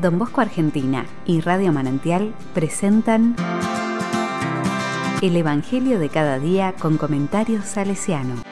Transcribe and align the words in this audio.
Don 0.00 0.16
Bosco 0.16 0.40
Argentina 0.40 1.06
y 1.26 1.40
Radio 1.40 1.72
Manantial 1.72 2.32
presentan 2.54 3.34
El 5.20 5.36
Evangelio 5.36 5.98
de 5.98 6.08
cada 6.08 6.38
día 6.38 6.72
con 6.78 6.98
comentarios 6.98 7.64
salesiano. 7.64 8.42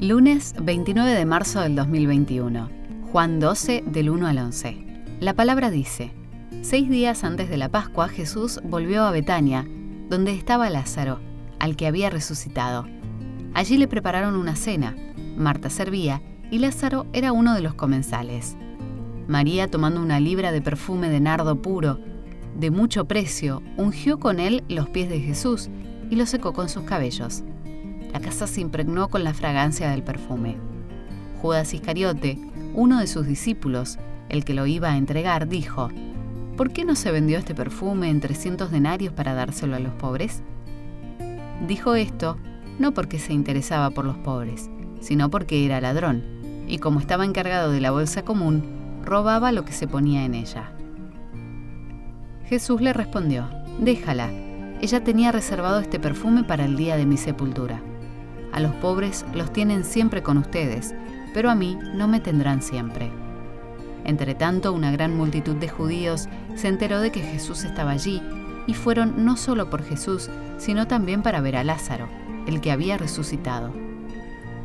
Lunes 0.00 0.54
29 0.60 1.10
de 1.12 1.26
marzo 1.26 1.60
del 1.60 1.76
2021. 1.76 2.70
Juan 3.12 3.38
12 3.38 3.84
del 3.86 4.10
1 4.10 4.26
al 4.26 4.38
11. 4.38 4.85
La 5.18 5.32
palabra 5.32 5.70
dice, 5.70 6.12
seis 6.60 6.90
días 6.90 7.24
antes 7.24 7.48
de 7.48 7.56
la 7.56 7.70
Pascua 7.70 8.06
Jesús 8.06 8.60
volvió 8.62 9.02
a 9.04 9.10
Betania, 9.10 9.66
donde 10.10 10.32
estaba 10.32 10.68
Lázaro, 10.68 11.20
al 11.58 11.74
que 11.74 11.86
había 11.86 12.10
resucitado. 12.10 12.84
Allí 13.54 13.78
le 13.78 13.88
prepararon 13.88 14.36
una 14.36 14.56
cena, 14.56 14.94
Marta 15.34 15.70
servía 15.70 16.20
y 16.50 16.58
Lázaro 16.58 17.06
era 17.14 17.32
uno 17.32 17.54
de 17.54 17.62
los 17.62 17.72
comensales. 17.72 18.58
María, 19.26 19.70
tomando 19.70 20.02
una 20.02 20.20
libra 20.20 20.52
de 20.52 20.60
perfume 20.60 21.08
de 21.08 21.20
nardo 21.20 21.62
puro, 21.62 21.98
de 22.54 22.70
mucho 22.70 23.06
precio, 23.06 23.62
ungió 23.78 24.20
con 24.20 24.38
él 24.38 24.64
los 24.68 24.90
pies 24.90 25.08
de 25.08 25.20
Jesús 25.20 25.70
y 26.10 26.16
los 26.16 26.28
secó 26.28 26.52
con 26.52 26.68
sus 26.68 26.82
cabellos. 26.82 27.42
La 28.12 28.20
casa 28.20 28.46
se 28.46 28.60
impregnó 28.60 29.08
con 29.08 29.24
la 29.24 29.32
fragancia 29.32 29.88
del 29.88 30.02
perfume. 30.02 30.58
Judas 31.40 31.72
Iscariote, 31.72 32.38
uno 32.74 33.00
de 33.00 33.06
sus 33.06 33.26
discípulos, 33.26 33.98
el 34.28 34.44
que 34.44 34.54
lo 34.54 34.66
iba 34.66 34.90
a 34.90 34.96
entregar, 34.96 35.48
dijo, 35.48 35.90
¿por 36.56 36.70
qué 36.70 36.84
no 36.84 36.94
se 36.94 37.12
vendió 37.12 37.38
este 37.38 37.54
perfume 37.54 38.10
en 38.10 38.20
300 38.20 38.70
denarios 38.70 39.12
para 39.12 39.34
dárselo 39.34 39.76
a 39.76 39.80
los 39.80 39.92
pobres? 39.94 40.42
Dijo 41.66 41.94
esto 41.94 42.36
no 42.78 42.92
porque 42.92 43.18
se 43.18 43.32
interesaba 43.32 43.90
por 43.90 44.04
los 44.04 44.16
pobres, 44.18 44.70
sino 45.00 45.30
porque 45.30 45.64
era 45.64 45.80
ladrón, 45.80 46.22
y 46.68 46.78
como 46.78 47.00
estaba 47.00 47.24
encargado 47.24 47.70
de 47.70 47.80
la 47.80 47.90
bolsa 47.90 48.22
común, 48.22 48.64
robaba 49.04 49.52
lo 49.52 49.64
que 49.64 49.72
se 49.72 49.88
ponía 49.88 50.24
en 50.24 50.34
ella. 50.34 50.72
Jesús 52.44 52.80
le 52.80 52.92
respondió, 52.92 53.48
déjala, 53.80 54.30
ella 54.80 55.02
tenía 55.02 55.32
reservado 55.32 55.80
este 55.80 55.98
perfume 55.98 56.44
para 56.44 56.64
el 56.64 56.76
día 56.76 56.96
de 56.96 57.06
mi 57.06 57.16
sepultura. 57.16 57.80
A 58.52 58.60
los 58.60 58.74
pobres 58.74 59.24
los 59.34 59.52
tienen 59.52 59.84
siempre 59.84 60.22
con 60.22 60.38
ustedes, 60.38 60.94
pero 61.32 61.50
a 61.50 61.54
mí 61.54 61.78
no 61.94 62.08
me 62.08 62.20
tendrán 62.20 62.62
siempre. 62.62 63.10
Entretanto, 64.06 64.72
una 64.72 64.92
gran 64.92 65.16
multitud 65.16 65.56
de 65.56 65.68
judíos 65.68 66.28
se 66.54 66.68
enteró 66.68 67.00
de 67.00 67.10
que 67.10 67.20
Jesús 67.20 67.64
estaba 67.64 67.90
allí 67.90 68.22
y 68.68 68.74
fueron 68.74 69.24
no 69.24 69.36
solo 69.36 69.68
por 69.68 69.82
Jesús, 69.82 70.30
sino 70.58 70.86
también 70.86 71.22
para 71.22 71.40
ver 71.40 71.56
a 71.56 71.64
Lázaro, 71.64 72.08
el 72.46 72.60
que 72.60 72.70
había 72.70 72.96
resucitado. 72.96 73.72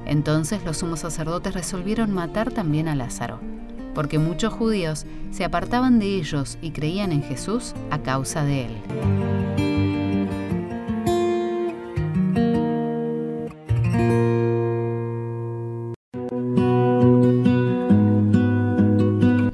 Entonces 0.05 0.63
los 0.63 0.77
sumos 0.77 0.99
sacerdotes 0.99 1.55
resolvieron 1.55 2.11
matar 2.11 2.51
también 2.51 2.87
a 2.87 2.95
Lázaro, 2.95 3.39
porque 3.95 4.19
muchos 4.19 4.53
judíos 4.53 5.07
se 5.31 5.43
apartaban 5.43 5.97
de 5.97 6.17
ellos 6.17 6.59
y 6.61 6.69
creían 6.69 7.11
en 7.11 7.23
Jesús 7.23 7.73
a 7.89 7.97
causa 7.99 8.43
de 8.43 8.65
él. 8.65 9.40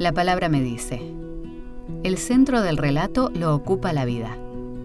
La 0.07 0.13
palabra 0.13 0.47
me 0.47 0.61
dice, 0.61 1.01
el 2.03 2.17
centro 2.17 2.61
del 2.61 2.77
relato 2.77 3.29
lo 3.35 3.53
ocupa 3.53 3.91
la 3.91 4.05
vida, 4.05 4.37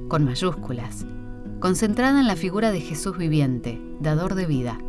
con 0.09 0.25
mayúsculas, 0.25 1.07
concentrada 1.61 2.19
en 2.19 2.27
la 2.27 2.35
figura 2.35 2.73
de 2.73 2.81
Jesús 2.81 3.17
viviente, 3.17 3.81
dador 4.01 4.35
de 4.35 4.47
vida. 4.47 4.81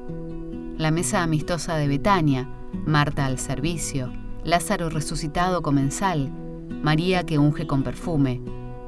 La 0.80 0.90
mesa 0.90 1.22
amistosa 1.22 1.76
de 1.76 1.88
Betania, 1.88 2.50
Marta 2.84 3.28
al 3.28 3.38
servicio, 3.38 4.12
Lázaro 4.44 4.90
resucitado 4.90 5.62
comensal, 5.62 6.32
María 6.82 7.28
que 7.28 7.38
unge 7.38 7.68
con 7.68 7.84
perfume, 7.84 8.42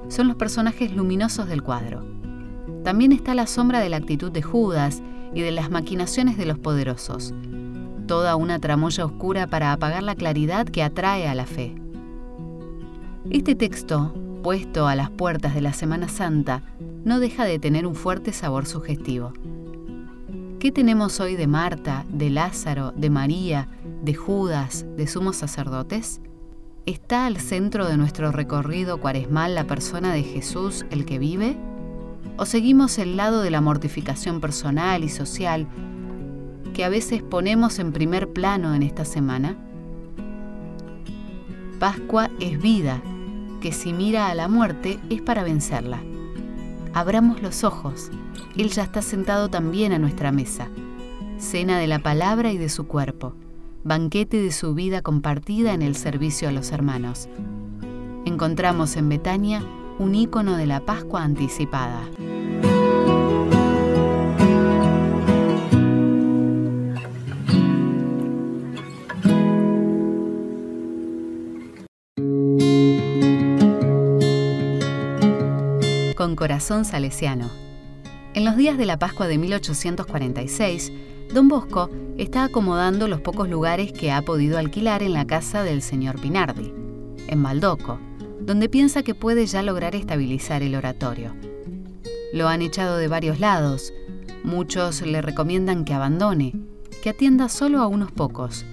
son 0.07 0.27
los 0.27 0.37
personajes 0.37 0.95
luminosos 0.95 1.47
del 1.47 1.61
cuadro. 1.61 2.07
También 2.83 3.11
está 3.11 3.35
la 3.35 3.45
sombra 3.45 3.81
de 3.81 3.89
la 3.89 3.97
actitud 3.97 4.31
de 4.31 4.41
Judas 4.41 5.03
y 5.35 5.41
de 5.41 5.51
las 5.51 5.69
maquinaciones 5.69 6.37
de 6.37 6.47
los 6.47 6.57
poderosos, 6.57 7.35
toda 8.05 8.35
una 8.35 8.59
tramoya 8.59 9.05
oscura 9.05 9.47
para 9.47 9.71
apagar 9.71 10.03
la 10.03 10.15
claridad 10.15 10.67
que 10.67 10.83
atrae 10.83 11.27
a 11.27 11.35
la 11.35 11.45
fe. 11.45 11.75
Este 13.29 13.55
texto, 13.55 14.13
puesto 14.43 14.87
a 14.87 14.95
las 14.95 15.09
puertas 15.09 15.55
de 15.55 15.61
la 15.61 15.73
Semana 15.73 16.07
Santa, 16.07 16.61
no 17.03 17.19
deja 17.19 17.45
de 17.45 17.59
tener 17.59 17.87
un 17.87 17.95
fuerte 17.95 18.33
sabor 18.33 18.65
sugestivo. 18.65 19.33
¿Qué 20.59 20.71
tenemos 20.71 21.19
hoy 21.19 21.35
de 21.35 21.47
Marta, 21.47 22.05
de 22.09 22.29
Lázaro, 22.29 22.91
de 22.91 23.09
María, 23.09 23.67
de 24.03 24.13
Judas, 24.13 24.85
de 24.95 25.07
sumos 25.07 25.35
sacerdotes? 25.35 26.21
¿Está 26.85 27.25
al 27.25 27.37
centro 27.37 27.87
de 27.87 27.97
nuestro 27.97 28.31
recorrido 28.31 28.99
cuaresmal 28.99 29.55
la 29.55 29.65
persona 29.65 30.13
de 30.13 30.23
Jesús, 30.23 30.85
el 30.91 31.05
que 31.05 31.17
vive? 31.17 31.57
¿O 32.37 32.45
seguimos 32.45 32.99
el 32.99 33.17
lado 33.17 33.41
de 33.41 33.49
la 33.49 33.61
mortificación 33.61 34.41
personal 34.41 35.03
y 35.03 35.09
social 35.09 35.67
que 36.75 36.83
a 36.83 36.89
veces 36.89 37.23
ponemos 37.23 37.79
en 37.79 37.93
primer 37.93 38.33
plano 38.33 38.75
en 38.75 38.83
esta 38.83 39.05
semana? 39.05 39.55
Pascua 41.79 42.29
es 42.41 42.61
vida, 42.61 43.01
que 43.61 43.71
si 43.71 43.93
mira 43.93 44.27
a 44.27 44.35
la 44.35 44.49
muerte 44.49 44.99
es 45.09 45.21
para 45.21 45.43
vencerla. 45.43 46.01
Abramos 46.93 47.41
los 47.41 47.63
ojos, 47.63 48.11
Él 48.57 48.69
ya 48.71 48.83
está 48.83 49.01
sentado 49.01 49.49
también 49.49 49.93
a 49.93 49.99
nuestra 49.99 50.33
mesa. 50.33 50.67
Cena 51.37 51.79
de 51.79 51.87
la 51.87 51.99
palabra 51.99 52.51
y 52.51 52.57
de 52.57 52.67
su 52.67 52.87
cuerpo, 52.87 53.33
banquete 53.85 54.41
de 54.41 54.51
su 54.51 54.73
vida 54.73 55.01
compartida 55.01 55.73
en 55.73 55.81
el 55.81 55.95
servicio 55.95 56.49
a 56.49 56.51
los 56.51 56.73
hermanos. 56.73 57.29
Encontramos 58.25 58.97
en 58.97 59.07
Betania 59.07 59.63
un 59.97 60.13
ícono 60.13 60.57
de 60.57 60.65
la 60.65 60.81
Pascua 60.81 61.23
anticipada. 61.23 62.01
Con 76.25 76.35
corazón 76.35 76.85
salesiano. 76.85 77.51
En 78.33 78.45
los 78.45 78.57
días 78.57 78.79
de 78.79 78.87
la 78.87 78.97
Pascua 78.97 79.27
de 79.27 79.37
1846, 79.37 80.91
don 81.31 81.47
Bosco 81.47 81.91
está 82.17 82.45
acomodando 82.45 83.07
los 83.07 83.21
pocos 83.21 83.47
lugares 83.47 83.93
que 83.93 84.11
ha 84.11 84.23
podido 84.23 84.57
alquilar 84.57 85.03
en 85.03 85.13
la 85.13 85.27
casa 85.27 85.61
del 85.61 85.83
señor 85.83 86.19
Pinardi, 86.19 86.73
en 87.27 87.39
Maldoco, 87.39 87.99
donde 88.41 88.69
piensa 88.69 89.03
que 89.03 89.13
puede 89.13 89.45
ya 89.45 89.61
lograr 89.61 89.93
estabilizar 89.95 90.63
el 90.63 90.73
oratorio. 90.73 91.35
Lo 92.33 92.47
han 92.47 92.63
echado 92.63 92.97
de 92.97 93.07
varios 93.07 93.39
lados, 93.39 93.93
muchos 94.43 95.03
le 95.03 95.21
recomiendan 95.21 95.85
que 95.85 95.93
abandone, 95.93 96.55
que 97.03 97.11
atienda 97.11 97.49
solo 97.49 97.81
a 97.81 97.87
unos 97.87 98.11
pocos, 98.11 98.65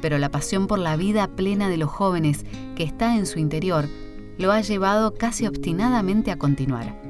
pero 0.00 0.16
la 0.16 0.30
pasión 0.30 0.66
por 0.66 0.78
la 0.78 0.96
vida 0.96 1.26
plena 1.26 1.68
de 1.68 1.76
los 1.76 1.90
jóvenes 1.90 2.46
que 2.76 2.84
está 2.84 3.14
en 3.14 3.26
su 3.26 3.40
interior 3.40 3.90
lo 4.38 4.52
ha 4.52 4.60
llevado 4.60 5.14
casi 5.14 5.46
obstinadamente 5.46 6.30
a 6.30 6.38
continuar. 6.38 7.00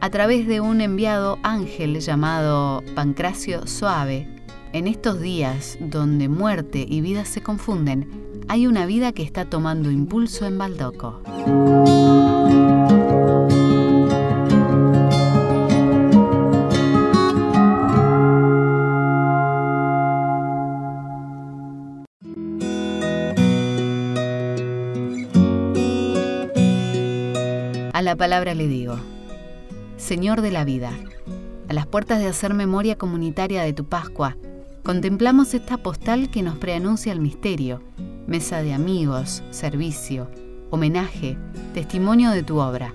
A 0.00 0.10
través 0.10 0.46
de 0.46 0.60
un 0.60 0.80
enviado 0.80 1.38
ángel 1.42 2.00
llamado 2.00 2.82
Pancracio 2.94 3.66
Suave, 3.66 4.28
en 4.72 4.88
estos 4.88 5.20
días 5.20 5.78
donde 5.80 6.28
muerte 6.28 6.84
y 6.88 7.00
vida 7.00 7.24
se 7.24 7.42
confunden, 7.42 8.08
hay 8.48 8.66
una 8.66 8.86
vida 8.86 9.12
que 9.12 9.22
está 9.22 9.44
tomando 9.44 9.90
impulso 9.90 10.46
en 10.46 10.58
Baldoco. 10.58 11.20
La 28.02 28.16
palabra 28.16 28.56
le 28.56 28.66
digo, 28.66 28.96
Señor 29.96 30.40
de 30.40 30.50
la 30.50 30.64
vida, 30.64 30.90
a 31.68 31.72
las 31.72 31.86
puertas 31.86 32.18
de 32.18 32.26
hacer 32.26 32.52
memoria 32.52 32.98
comunitaria 32.98 33.62
de 33.62 33.72
tu 33.72 33.84
Pascua, 33.84 34.36
contemplamos 34.82 35.54
esta 35.54 35.76
postal 35.76 36.28
que 36.28 36.42
nos 36.42 36.58
preanuncia 36.58 37.12
el 37.12 37.20
misterio, 37.20 37.80
mesa 38.26 38.60
de 38.60 38.72
amigos, 38.72 39.44
servicio, 39.50 40.28
homenaje, 40.70 41.38
testimonio 41.74 42.32
de 42.32 42.42
tu 42.42 42.58
obra. 42.58 42.92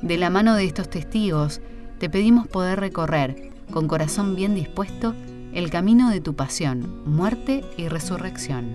De 0.00 0.16
la 0.16 0.30
mano 0.30 0.54
de 0.54 0.64
estos 0.64 0.88
testigos, 0.88 1.60
te 1.98 2.08
pedimos 2.08 2.48
poder 2.48 2.80
recorrer, 2.80 3.52
con 3.70 3.88
corazón 3.88 4.36
bien 4.36 4.54
dispuesto, 4.54 5.14
el 5.52 5.68
camino 5.68 6.08
de 6.08 6.22
tu 6.22 6.34
pasión, 6.34 7.02
muerte 7.04 7.62
y 7.76 7.88
resurrección. 7.88 8.74